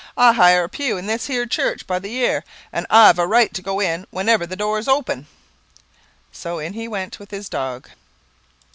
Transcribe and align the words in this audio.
I 0.17 0.33
hire 0.33 0.63
a 0.63 0.67
pew 0.67 0.97
in 0.97 1.05
this 1.05 1.27
here 1.27 1.45
church 1.45 1.85
by 1.85 1.99
the 1.99 2.09
year, 2.09 2.43
and 2.73 2.87
I've 2.89 3.19
a 3.19 3.27
right 3.27 3.53
to 3.53 3.61
go 3.61 3.79
in 3.79 4.07
whenever 4.09 4.47
the 4.47 4.55
door's 4.55 4.87
open." 4.87 5.27
So 6.31 6.57
in 6.57 6.73
he 6.73 6.87
went 6.87 7.19
with 7.19 7.29
his 7.29 7.47
dog. 7.47 7.87